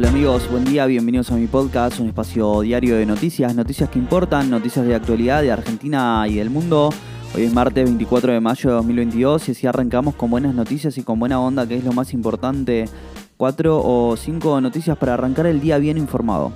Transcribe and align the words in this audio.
amigos? 0.00 0.50
Buen 0.50 0.64
día, 0.64 0.86
bienvenidos 0.86 1.30
a 1.30 1.36
mi 1.36 1.46
podcast, 1.46 2.00
un 2.00 2.08
espacio 2.08 2.62
diario 2.62 2.96
de 2.96 3.04
noticias, 3.04 3.54
noticias 3.54 3.90
que 3.90 3.98
importan, 3.98 4.50
noticias 4.50 4.86
de 4.86 4.94
actualidad 4.94 5.42
de 5.42 5.52
Argentina 5.52 6.24
y 6.26 6.36
del 6.36 6.48
mundo. 6.50 6.90
Hoy 7.34 7.42
es 7.42 7.52
martes 7.52 7.84
24 7.84 8.32
de 8.32 8.40
mayo 8.40 8.70
de 8.70 8.76
2022 8.76 9.48
y 9.48 9.52
así 9.52 9.66
arrancamos 9.66 10.14
con 10.14 10.30
buenas 10.30 10.54
noticias 10.54 10.96
y 10.96 11.02
con 11.02 11.20
buena 11.20 11.38
onda, 11.38 11.68
que 11.68 11.76
es 11.76 11.84
lo 11.84 11.92
más 11.92 12.14
importante. 12.14 12.86
Cuatro 13.36 13.80
o 13.84 14.16
cinco 14.16 14.60
noticias 14.60 14.96
para 14.96 15.14
arrancar 15.14 15.46
el 15.46 15.60
día 15.60 15.76
bien 15.78 15.98
informado. 15.98 16.52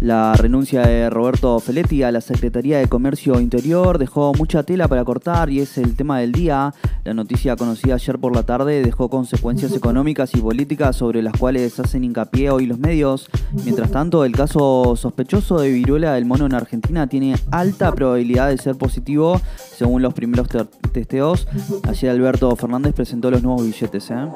La 0.00 0.32
renuncia 0.32 0.80
de 0.80 1.10
Roberto 1.10 1.60
Feletti 1.60 2.02
a 2.02 2.10
la 2.10 2.22
Secretaría 2.22 2.78
de 2.78 2.88
Comercio 2.88 3.38
Interior 3.38 3.98
dejó 3.98 4.32
mucha 4.32 4.62
tela 4.62 4.88
para 4.88 5.04
cortar 5.04 5.50
y 5.50 5.60
es 5.60 5.76
el 5.76 5.94
tema 5.94 6.18
del 6.20 6.32
día. 6.32 6.72
La 7.04 7.12
noticia 7.12 7.54
conocida 7.54 7.96
ayer 7.96 8.18
por 8.18 8.34
la 8.34 8.44
tarde 8.44 8.82
dejó 8.82 9.10
consecuencias 9.10 9.72
económicas 9.76 10.34
y 10.34 10.40
políticas 10.40 10.96
sobre 10.96 11.20
las 11.20 11.36
cuales 11.36 11.78
hacen 11.78 12.02
hincapié 12.04 12.50
hoy 12.50 12.64
los 12.64 12.78
medios. 12.78 13.28
Mientras 13.62 13.90
tanto, 13.90 14.24
el 14.24 14.32
caso 14.32 14.96
sospechoso 14.96 15.60
de 15.60 15.70
viruela 15.70 16.14
del 16.14 16.24
mono 16.24 16.46
en 16.46 16.54
Argentina 16.54 17.06
tiene 17.06 17.36
alta 17.50 17.92
probabilidad 17.92 18.48
de 18.48 18.56
ser 18.56 18.76
positivo 18.76 19.38
según 19.58 20.00
los 20.00 20.14
primeros 20.14 20.48
testeos. 20.92 21.46
Ayer 21.86 22.10
Alberto 22.10 22.56
Fernández 22.56 22.94
presentó 22.94 23.30
los 23.30 23.42
nuevos 23.42 23.66
billetes. 23.66 24.10
¿eh? 24.10 24.28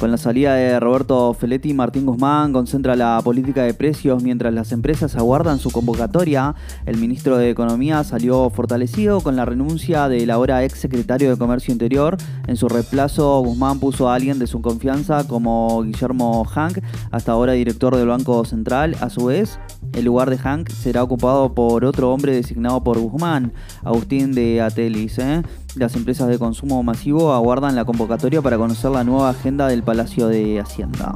Con 0.00 0.10
la 0.10 0.16
salida 0.16 0.54
de 0.54 0.80
Roberto 0.80 1.34
Feletti, 1.34 1.74
Martín 1.74 2.06
Guzmán 2.06 2.54
concentra 2.54 2.96
la 2.96 3.20
política 3.22 3.64
de 3.64 3.74
precios 3.74 4.22
mientras 4.22 4.54
las 4.54 4.72
empresas 4.72 5.14
aguardan 5.14 5.58
su 5.58 5.70
convocatoria. 5.70 6.54
El 6.86 6.96
ministro 6.96 7.36
de 7.36 7.50
Economía 7.50 8.02
salió 8.02 8.48
fortalecido 8.48 9.20
con 9.20 9.36
la 9.36 9.44
renuncia 9.44 10.08
del 10.08 10.30
ahora 10.30 10.64
ex 10.64 10.78
secretario 10.78 11.28
de 11.28 11.36
Comercio 11.36 11.72
Interior. 11.72 12.16
En 12.46 12.56
su 12.56 12.66
reemplazo, 12.66 13.42
Guzmán 13.42 13.78
puso 13.78 14.08
a 14.08 14.14
alguien 14.14 14.38
de 14.38 14.46
su 14.46 14.62
confianza 14.62 15.28
como 15.28 15.82
Guillermo 15.82 16.46
Hank, 16.46 16.78
hasta 17.10 17.32
ahora 17.32 17.52
director 17.52 17.94
del 17.94 18.08
Banco 18.08 18.42
Central. 18.46 18.96
A 19.02 19.10
su 19.10 19.26
vez, 19.26 19.58
el 19.92 20.06
lugar 20.06 20.30
de 20.30 20.38
Hank 20.38 20.70
será 20.70 21.02
ocupado 21.02 21.54
por 21.54 21.84
otro 21.84 22.10
hombre 22.10 22.34
designado 22.34 22.82
por 22.82 22.98
Guzmán, 22.98 23.52
Agustín 23.84 24.32
de 24.32 24.62
Atelis. 24.62 25.18
¿eh? 25.18 25.42
Las 25.76 25.94
empresas 25.94 26.26
de 26.26 26.38
consumo 26.38 26.82
masivo 26.82 27.32
aguardan 27.32 27.76
la 27.76 27.84
convocatoria 27.84 28.42
para 28.42 28.58
conocer 28.58 28.90
la 28.90 29.04
nueva 29.04 29.30
agenda 29.30 29.68
del 29.68 29.84
Palacio 29.84 30.26
de 30.26 30.58
Hacienda. 30.58 31.14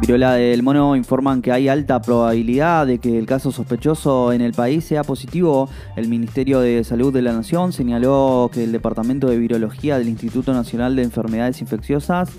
Virola 0.00 0.34
del 0.34 0.62
Mono 0.62 0.96
informan 0.96 1.40
que 1.42 1.52
hay 1.52 1.68
alta 1.68 2.00
probabilidad 2.00 2.86
de 2.86 2.98
que 2.98 3.18
el 3.18 3.26
caso 3.26 3.52
sospechoso 3.52 4.32
en 4.32 4.40
el 4.40 4.52
país 4.52 4.84
sea 4.84 5.04
positivo. 5.04 5.68
El 5.96 6.08
Ministerio 6.08 6.60
de 6.60 6.84
Salud 6.84 7.12
de 7.12 7.22
la 7.22 7.32
Nación 7.32 7.72
señaló 7.72 8.50
que 8.52 8.64
el 8.64 8.72
Departamento 8.72 9.28
de 9.28 9.38
Virología 9.38 9.98
del 9.98 10.08
Instituto 10.08 10.52
Nacional 10.52 10.96
de 10.96 11.02
Enfermedades 11.02 11.60
Infecciosas 11.60 12.30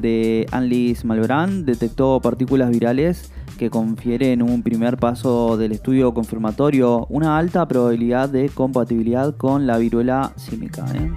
de 0.00 0.46
Anlis 0.50 1.04
Malbrán 1.04 1.64
detectó 1.64 2.20
partículas 2.20 2.70
virales 2.70 3.32
que 3.58 3.70
confieren 3.70 4.42
un 4.42 4.62
primer 4.62 4.96
paso 4.96 5.56
del 5.56 5.72
estudio 5.72 6.12
confirmatorio 6.12 7.06
una 7.08 7.38
alta 7.38 7.66
probabilidad 7.66 8.28
de 8.28 8.48
compatibilidad 8.48 9.36
con 9.36 9.66
la 9.66 9.78
viruela 9.78 10.32
símica. 10.36 10.84
¿eh? 10.94 11.10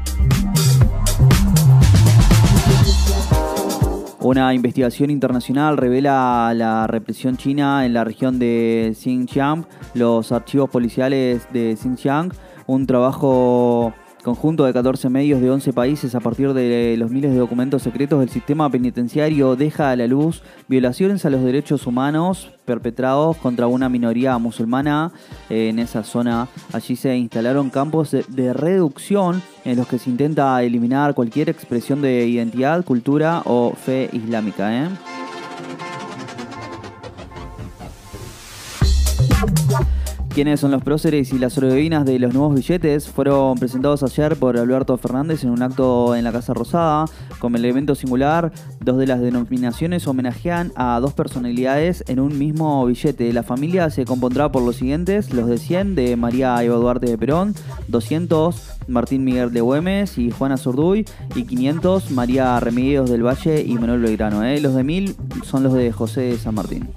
Una 4.19 4.53
investigación 4.53 5.09
internacional 5.09 5.77
revela 5.77 6.51
la 6.53 6.85
represión 6.87 7.37
china 7.37 7.85
en 7.85 7.93
la 7.93 8.03
región 8.03 8.39
de 8.39 8.93
Xinjiang, 8.93 9.65
los 9.93 10.31
archivos 10.31 10.69
policiales 10.69 11.47
de 11.53 11.77
Xinjiang, 11.77 12.33
un 12.65 12.85
trabajo 12.85 13.93
conjunto 14.27 14.65
de 14.65 14.73
14 14.73 15.07
medios 15.09 15.39
de 15.39 15.49
11 15.49 15.71
países 15.71 16.13
a 16.13 16.19
partir 16.19 16.53
de 16.53 16.97
los 16.97 17.09
miles 17.09 17.31
de 17.31 17.37
documentos 17.37 17.81
secretos 17.81 18.19
del 18.19 18.27
sistema 18.27 18.69
penitenciario 18.69 19.55
deja 19.55 19.89
a 19.89 19.95
la 19.95 20.05
luz 20.05 20.43
violaciones 20.67 21.23
a 21.23 21.29
los 21.29 21.45
derechos 21.45 21.87
humanos 21.87 22.51
perpetrados 22.65 23.37
contra 23.37 23.67
una 23.67 23.87
minoría 23.87 24.37
musulmana 24.37 25.13
eh, 25.49 25.69
en 25.69 25.79
esa 25.79 26.03
zona. 26.03 26.49
Allí 26.73 26.97
se 26.97 27.15
instalaron 27.15 27.69
campos 27.69 28.11
de, 28.11 28.51
reducción 28.51 29.41
en 29.63 29.77
los 29.77 29.87
que 29.87 29.97
se 29.97 30.09
intenta 30.09 30.61
eliminar 30.61 31.13
cualquier 31.13 31.47
expresión 31.47 32.01
de 32.01 32.27
identidad, 32.27 32.83
cultura 32.83 33.43
o 33.45 33.71
fe 33.77 34.09
islámica. 34.11 34.83
¿eh? 34.83 34.89
Quiénes 40.37 40.59
son 40.59 40.69
los 40.69 40.83
próceres 40.83 41.33
y 41.33 41.39
las 41.39 41.53
sobrevivinas 41.53 42.05
de 42.05 42.19
los 42.19 42.31
nuevos 42.31 42.53
billetes 42.53 43.09
fueron 43.09 43.57
presentados 43.57 44.03
ayer 44.03 44.35
por 44.35 44.55
Alberto 44.55 44.95
Fernández 44.95 45.43
en 45.43 45.49
un 45.49 45.63
acto 45.63 46.15
en 46.15 46.23
la 46.23 46.31
Casa 46.31 46.53
Rosada. 46.53 47.05
Como 47.39 47.57
elemento 47.57 47.95
singular, 47.95 48.51
dos 48.79 48.99
de 48.99 49.07
las 49.07 49.19
denominaciones 49.19 50.05
homenajean 50.05 50.73
a 50.75 50.99
dos 50.99 51.13
personalidades 51.13 52.03
en 52.07 52.19
un 52.19 52.37
mismo 52.37 52.85
billete. 52.85 53.33
La 53.33 53.41
familia 53.41 53.89
se 53.89 54.05
compondrá 54.05 54.51
por 54.51 54.61
los 54.61 54.75
siguientes, 54.75 55.33
los 55.33 55.47
de 55.47 55.57
100 55.57 55.95
de 55.95 56.15
María 56.17 56.63
Eva 56.63 56.75
Duarte 56.75 57.07
de 57.07 57.17
Perón, 57.17 57.55
200 57.87 58.73
Martín 58.87 59.23
Miguel 59.23 59.51
de 59.51 59.61
Güemes 59.61 60.19
y 60.19 60.29
Juana 60.29 60.57
Zurduy 60.57 61.03
y 61.33 61.45
500 61.45 62.11
María 62.11 62.59
Remedios 62.59 63.09
del 63.09 63.25
Valle 63.25 63.63
y 63.63 63.73
Manuel 63.73 64.01
Belgrano. 64.01 64.43
¿eh? 64.43 64.61
Los 64.61 64.75
de 64.75 64.83
1000 64.83 65.15
son 65.43 65.63
los 65.63 65.73
de 65.73 65.91
José 65.91 66.37
San 66.37 66.53
Martín. 66.53 66.87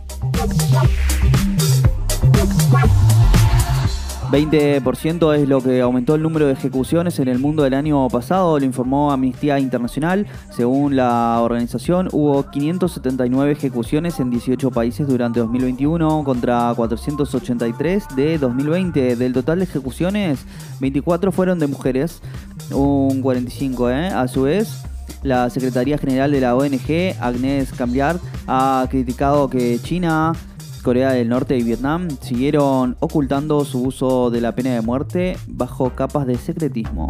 20% 4.31 5.35
es 5.35 5.49
lo 5.49 5.61
que 5.61 5.81
aumentó 5.81 6.15
el 6.15 6.23
número 6.23 6.47
de 6.47 6.53
ejecuciones 6.53 7.19
en 7.19 7.27
el 7.27 7.41
mundo 7.41 7.65
del 7.65 7.75
año 7.75 8.07
pasado, 8.09 8.61
lo 8.61 8.65
informó 8.65 9.11
Amnistía 9.11 9.59
Internacional. 9.59 10.25
Según 10.51 10.95
la 10.95 11.41
organización, 11.41 12.09
hubo 12.13 12.49
579 12.49 13.51
ejecuciones 13.51 14.21
en 14.21 14.31
18 14.31 14.71
países 14.71 15.09
durante 15.09 15.41
2021 15.41 16.23
contra 16.23 16.73
483 16.77 18.05
de 18.15 18.39
2020. 18.39 19.17
Del 19.17 19.33
total 19.33 19.59
de 19.59 19.65
ejecuciones, 19.65 20.45
24 20.79 21.33
fueron 21.33 21.59
de 21.59 21.67
mujeres, 21.67 22.23
un 22.71 23.23
45, 23.23 23.91
¿eh? 23.91 24.07
A 24.11 24.29
su 24.29 24.43
vez, 24.43 24.85
la 25.25 25.51
Secretaría 25.51 25.99
General 25.99 26.31
de 26.31 26.41
la 26.41 26.55
ONG, 26.55 27.17
Agnes 27.21 27.73
Cambiar, 27.73 28.21
ha 28.47 28.87
criticado 28.89 29.51
que 29.51 29.81
China 29.83 30.35
Corea 30.83 31.13
del 31.13 31.29
Norte 31.29 31.57
y 31.57 31.63
Vietnam 31.63 32.09
siguieron 32.21 32.97
ocultando 33.01 33.65
su 33.65 33.83
uso 33.83 34.31
de 34.31 34.41
la 34.41 34.55
pena 34.55 34.75
de 34.75 34.81
muerte 34.81 35.37
bajo 35.47 35.91
capas 35.91 36.27
de 36.27 36.37
secretismo. 36.37 37.09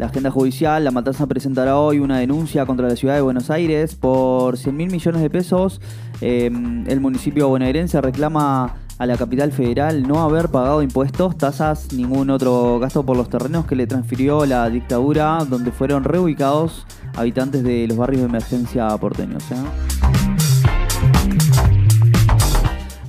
La 0.00 0.06
agenda 0.06 0.30
judicial, 0.30 0.82
la 0.82 0.90
Matanza 0.90 1.26
presentará 1.26 1.78
hoy 1.78 1.98
una 1.98 2.18
denuncia 2.18 2.64
contra 2.64 2.88
la 2.88 2.96
ciudad 2.96 3.16
de 3.16 3.20
Buenos 3.20 3.50
Aires 3.50 3.96
por 3.96 4.56
100 4.56 4.74
mil 4.74 4.90
millones 4.90 5.20
de 5.20 5.28
pesos. 5.28 5.80
Em, 6.22 6.88
el 6.88 7.00
municipio 7.00 7.48
bonaerense 7.48 8.00
reclama 8.00 8.76
a 9.00 9.06
la 9.06 9.16
capital 9.16 9.50
federal 9.50 10.02
no 10.02 10.20
haber 10.20 10.50
pagado 10.50 10.82
impuestos, 10.82 11.38
tasas, 11.38 11.90
ningún 11.94 12.28
otro 12.28 12.78
gasto 12.78 13.02
por 13.02 13.16
los 13.16 13.30
terrenos 13.30 13.64
que 13.64 13.74
le 13.74 13.86
transfirió 13.86 14.44
la 14.44 14.68
dictadura, 14.68 15.38
donde 15.48 15.72
fueron 15.72 16.04
reubicados 16.04 16.86
habitantes 17.16 17.62
de 17.62 17.86
los 17.88 17.96
barrios 17.96 18.20
de 18.20 18.28
emergencia 18.28 18.88
porteños. 18.98 19.42
¿eh? 19.52 19.89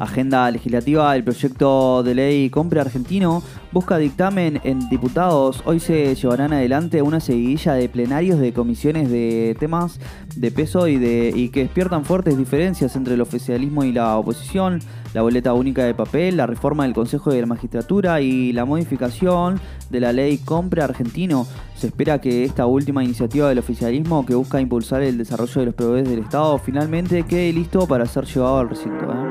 Agenda 0.02 0.50
legislativa, 0.50 1.16
el 1.16 1.24
proyecto 1.24 2.02
de 2.02 2.16
ley 2.16 2.50
Compre 2.50 2.82
Argentino 2.82 3.44
busca 3.72 4.00
dictamen 4.00 4.60
en 4.64 4.90
diputados. 4.90 5.62
Hoy 5.64 5.80
se 5.80 6.16
llevarán 6.16 6.54
adelante 6.54 7.04
una 7.04 7.20
seguidilla 7.20 7.74
de 7.76 7.88
plenarios 7.88 8.40
de 8.40 8.52
comisiones 8.52 9.12
de 9.12 9.56
temas 9.60 10.00
de 10.36 10.50
peso 10.50 10.88
y, 10.88 10.98
de, 10.98 11.32
y 11.36 11.50
que 11.50 11.62
despiertan 11.62 12.04
fuertes 12.04 12.36
diferencias 12.36 12.96
entre 12.96 13.14
el 13.14 13.22
oficialismo 13.22 13.84
y 13.84 13.92
la 13.92 14.18
oposición. 14.18 14.80
La 15.14 15.22
boleta 15.22 15.54
única 15.54 15.84
de 15.84 15.94
papel, 15.94 16.38
la 16.38 16.48
reforma 16.48 16.84
del 16.84 16.94
Consejo 16.94 17.32
de 17.32 17.42
la 17.42 17.46
Magistratura 17.46 18.22
y 18.22 18.54
la 18.54 18.66
modificación 18.66 19.60
de 19.92 20.00
la 20.00 20.14
ley 20.14 20.40
Compre 20.40 20.82
Argentino. 20.82 21.46
Se 21.76 21.88
espera 21.88 22.20
que 22.22 22.44
esta 22.44 22.66
última 22.66 23.04
iniciativa 23.04 23.50
del 23.50 23.60
oficialismo 23.60 24.26
que 24.26 24.34
busca 24.34 24.62
impulsar 24.62 25.04
el 25.04 25.20
desarrollo 25.20 25.60
de 25.60 25.66
los 25.66 25.76
proveedores 25.76 26.10
del 26.10 26.20
Estado 26.20 26.58
finalmente 26.58 27.24
quede 27.24 27.54
listo 27.54 27.86
para 27.86 28.08
ser 28.08 28.26
llevado 28.26 28.60
al 28.60 28.70
recinto. 28.70 29.06
¿eh? 29.06 29.31